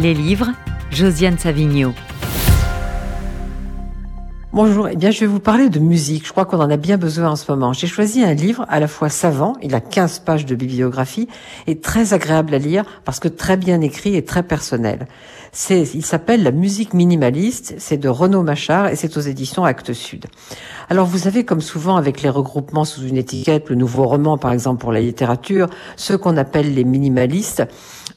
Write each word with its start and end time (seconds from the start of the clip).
Les 0.00 0.14
livres, 0.14 0.48
Josiane 0.90 1.36
Savigno. 1.36 1.92
Bonjour, 4.50 4.88
eh 4.88 4.96
bien 4.96 5.10
je 5.10 5.20
vais 5.20 5.26
vous 5.26 5.40
parler 5.40 5.68
de 5.68 5.78
musique, 5.78 6.26
je 6.26 6.32
crois 6.32 6.46
qu'on 6.46 6.58
en 6.58 6.70
a 6.70 6.78
bien 6.78 6.96
besoin 6.96 7.28
en 7.28 7.36
ce 7.36 7.50
moment. 7.52 7.74
J'ai 7.74 7.86
choisi 7.86 8.24
un 8.24 8.32
livre 8.32 8.64
à 8.70 8.80
la 8.80 8.88
fois 8.88 9.10
savant, 9.10 9.56
il 9.60 9.74
a 9.74 9.80
15 9.82 10.20
pages 10.20 10.46
de 10.46 10.54
bibliographie, 10.54 11.28
et 11.66 11.80
très 11.80 12.14
agréable 12.14 12.54
à 12.54 12.58
lire 12.58 12.84
parce 13.04 13.20
que 13.20 13.28
très 13.28 13.58
bien 13.58 13.82
écrit 13.82 14.16
et 14.16 14.24
très 14.24 14.42
personnel. 14.42 15.06
C'est, 15.52 15.82
il 15.94 16.04
s'appelle 16.04 16.44
La 16.44 16.50
musique 16.50 16.94
minimaliste, 16.94 17.74
c'est 17.76 17.98
de 17.98 18.08
Renaud 18.08 18.42
Machard 18.42 18.88
et 18.88 18.96
c'est 18.96 19.18
aux 19.18 19.20
éditions 19.20 19.66
Actes 19.66 19.92
Sud. 19.92 20.26
Alors 20.88 21.06
vous 21.06 21.26
avez 21.26 21.44
comme 21.44 21.60
souvent 21.60 21.96
avec 21.96 22.22
les 22.22 22.30
regroupements 22.30 22.86
sous 22.86 23.02
une 23.02 23.18
étiquette, 23.18 23.68
le 23.68 23.76
nouveau 23.76 24.04
roman 24.04 24.38
par 24.38 24.52
exemple 24.52 24.80
pour 24.80 24.92
la 24.92 25.00
littérature, 25.00 25.68
ceux 25.96 26.16
qu'on 26.16 26.38
appelle 26.38 26.74
les 26.74 26.84
minimalistes, 26.84 27.64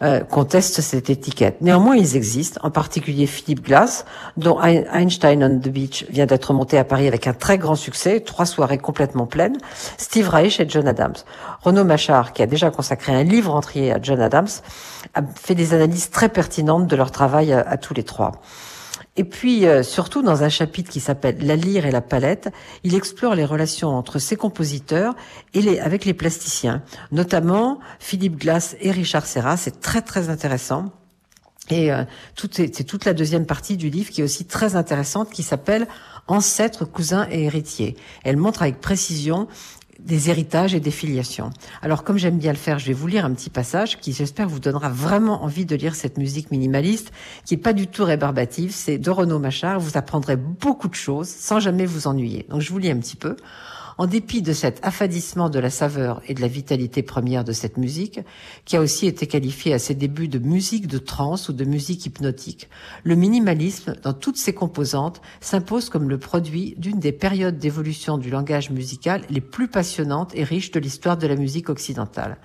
euh, 0.01 0.21
contestent 0.21 0.81
cette 0.81 1.09
étiquette. 1.09 1.61
Néanmoins, 1.61 1.95
ils 1.95 2.15
existent, 2.15 2.59
en 2.63 2.71
particulier 2.71 3.27
Philippe 3.27 3.65
Glass, 3.65 4.05
dont 4.37 4.59
Einstein 4.59 5.43
on 5.43 5.59
the 5.59 5.69
Beach 5.69 6.05
vient 6.09 6.25
d'être 6.25 6.53
monté 6.53 6.77
à 6.77 6.83
Paris 6.83 7.07
avec 7.07 7.27
un 7.27 7.33
très 7.33 7.57
grand 7.57 7.75
succès, 7.75 8.21
trois 8.21 8.45
soirées 8.45 8.77
complètement 8.77 9.25
pleines, 9.25 9.57
Steve 9.97 10.29
Reich 10.29 10.59
et 10.59 10.67
John 10.67 10.87
Adams. 10.87 11.15
Renaud 11.61 11.83
Machard, 11.83 12.33
qui 12.33 12.41
a 12.41 12.47
déjà 12.47 12.71
consacré 12.71 13.13
un 13.13 13.23
livre 13.23 13.53
entier 13.53 13.91
à 13.91 13.99
John 14.01 14.19
Adams, 14.19 14.47
a 15.13 15.21
fait 15.35 15.55
des 15.55 15.73
analyses 15.73 16.09
très 16.09 16.29
pertinentes 16.29 16.87
de 16.87 16.95
leur 16.95 17.11
travail 17.11 17.53
à 17.53 17.77
tous 17.77 17.93
les 17.93 18.03
trois. 18.03 18.31
Et 19.15 19.23
puis, 19.23 19.67
euh, 19.67 19.83
surtout 19.83 20.23
dans 20.23 20.41
un 20.41 20.49
chapitre 20.49 20.89
qui 20.89 20.99
s'appelle 20.99 21.37
La 21.41 21.55
lyre 21.55 21.85
et 21.85 21.91
la 21.91 22.01
palette, 22.01 22.49
il 22.83 22.95
explore 22.95 23.35
les 23.35 23.45
relations 23.45 23.89
entre 23.89 24.17
ces 24.17 24.35
compositeurs 24.35 25.15
et 25.53 25.61
les, 25.61 25.79
avec 25.79 26.05
les 26.05 26.15
plasticiens, 26.15 26.81
notamment 27.11 27.79
Philippe 27.99 28.39
Glass 28.39 28.75
et 28.81 28.89
Richard 28.89 29.27
Serra. 29.27 29.55
C'est 29.55 29.79
très 29.81 30.01
très 30.01 30.29
intéressant. 30.29 30.91
Et 31.69 31.93
euh, 31.93 32.03
c'est 32.51 32.83
toute 32.83 33.05
la 33.05 33.13
deuxième 33.13 33.45
partie 33.45 33.77
du 33.77 33.89
livre 33.89 34.09
qui 34.09 34.21
est 34.21 34.23
aussi 34.23 34.45
très 34.45 34.75
intéressante, 34.75 35.29
qui 35.29 35.43
s'appelle 35.43 35.87
Ancêtres, 36.27 36.83
cousins 36.85 37.27
et 37.29 37.43
héritiers. 37.43 37.95
Elle 38.23 38.37
montre 38.37 38.63
avec 38.63 38.81
précision 38.81 39.47
des 40.05 40.29
héritages 40.29 40.75
et 40.75 40.79
des 40.79 40.91
filiations. 40.91 41.49
Alors 41.81 42.03
comme 42.03 42.17
j'aime 42.17 42.37
bien 42.37 42.51
le 42.51 42.57
faire, 42.57 42.79
je 42.79 42.87
vais 42.87 42.93
vous 42.93 43.07
lire 43.07 43.25
un 43.25 43.33
petit 43.33 43.49
passage 43.49 43.99
qui 43.99 44.13
j'espère 44.13 44.47
vous 44.47 44.59
donnera 44.59 44.89
vraiment 44.89 45.43
envie 45.43 45.65
de 45.65 45.75
lire 45.75 45.95
cette 45.95 46.17
musique 46.17 46.51
minimaliste 46.51 47.11
qui 47.45 47.53
est 47.53 47.57
pas 47.57 47.73
du 47.73 47.87
tout 47.87 48.03
rébarbative, 48.03 48.71
c'est 48.71 48.97
de 48.97 49.09
Renaud 49.09 49.39
Machard, 49.39 49.79
vous 49.79 49.97
apprendrez 49.97 50.35
beaucoup 50.35 50.87
de 50.87 50.95
choses 50.95 51.29
sans 51.29 51.59
jamais 51.59 51.85
vous 51.85 52.07
ennuyer. 52.07 52.45
Donc 52.49 52.61
je 52.61 52.71
vous 52.71 52.79
lis 52.79 52.91
un 52.91 52.97
petit 52.97 53.15
peu. 53.15 53.35
En 53.97 54.07
dépit 54.07 54.41
de 54.41 54.53
cet 54.53 54.79
affadissement 54.83 55.49
de 55.49 55.59
la 55.59 55.69
saveur 55.69 56.21
et 56.27 56.33
de 56.33 56.41
la 56.41 56.47
vitalité 56.47 57.03
première 57.03 57.43
de 57.43 57.51
cette 57.51 57.77
musique, 57.77 58.19
qui 58.65 58.75
a 58.75 58.81
aussi 58.81 59.05
été 59.05 59.27
qualifiée 59.27 59.73
à 59.73 59.79
ses 59.79 59.93
débuts 59.93 60.27
de 60.27 60.39
musique 60.39 60.87
de 60.87 60.97
trance 60.97 61.49
ou 61.49 61.53
de 61.53 61.65
musique 61.65 62.05
hypnotique, 62.05 62.69
le 63.03 63.15
minimalisme, 63.15 63.95
dans 64.01 64.13
toutes 64.13 64.37
ses 64.37 64.53
composantes, 64.53 65.21
s'impose 65.41 65.89
comme 65.89 66.09
le 66.09 66.17
produit 66.17 66.75
d'une 66.77 66.99
des 66.99 67.11
périodes 67.11 67.59
d'évolution 67.59 68.17
du 68.17 68.29
langage 68.29 68.71
musical 68.71 69.21
les 69.29 69.41
plus 69.41 69.67
passionnantes 69.67 70.31
et 70.33 70.43
riches 70.43 70.71
de 70.71 70.79
l'histoire 70.79 71.17
de 71.17 71.27
la 71.27 71.35
musique 71.35 71.69
occidentale. 71.69 72.37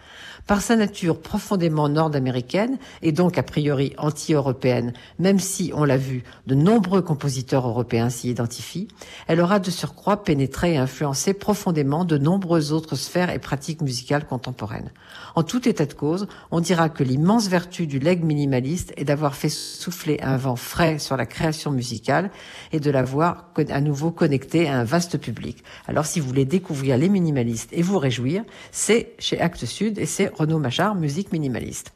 Par 0.46 0.62
sa 0.62 0.76
nature 0.76 1.20
profondément 1.20 1.88
nord-américaine 1.88 2.78
et 3.02 3.12
donc 3.12 3.36
a 3.36 3.42
priori 3.42 3.92
anti-européenne, 3.98 4.92
même 5.18 5.38
si, 5.38 5.72
on 5.74 5.84
l'a 5.84 5.98
vu, 5.98 6.24
de 6.46 6.54
nombreux 6.54 7.02
compositeurs 7.02 7.68
européens 7.68 8.08
s'y 8.08 8.30
identifient, 8.30 8.88
elle 9.26 9.40
aura 9.40 9.58
de 9.58 9.70
surcroît 9.70 10.24
pénétré 10.24 10.74
et 10.74 10.78
influencé 10.78 11.34
profondément 11.38 12.04
de 12.04 12.18
nombreuses 12.18 12.72
autres 12.72 12.96
sphères 12.96 13.30
et 13.30 13.38
pratiques 13.38 13.80
musicales 13.80 14.26
contemporaines. 14.26 14.90
En 15.34 15.42
tout 15.42 15.68
état 15.68 15.86
de 15.86 15.94
cause, 15.94 16.28
on 16.50 16.60
dira 16.60 16.88
que 16.88 17.02
l'immense 17.02 17.48
vertu 17.48 17.86
du 17.86 17.98
leg 17.98 18.24
minimaliste 18.24 18.92
est 18.96 19.04
d'avoir 19.04 19.34
fait 19.34 19.48
souffler 19.48 20.18
un 20.22 20.36
vent 20.36 20.56
frais 20.56 20.98
sur 20.98 21.16
la 21.16 21.26
création 21.26 21.70
musicale 21.70 22.30
et 22.72 22.80
de 22.80 22.90
l'avoir 22.90 23.50
à 23.70 23.80
nouveau 23.80 24.10
connecté 24.10 24.68
à 24.68 24.78
un 24.78 24.84
vaste 24.84 25.18
public. 25.18 25.62
Alors 25.86 26.06
si 26.06 26.20
vous 26.20 26.28
voulez 26.28 26.44
découvrir 26.44 26.96
les 26.96 27.08
minimalistes 27.08 27.70
et 27.72 27.82
vous 27.82 27.98
réjouir, 27.98 28.44
c'est 28.70 29.14
chez 29.18 29.40
Actes 29.40 29.66
Sud 29.66 29.98
et 29.98 30.06
c'est 30.06 30.32
Renaud 30.34 30.58
Machard, 30.58 30.94
musique 30.94 31.32
minimaliste. 31.32 31.92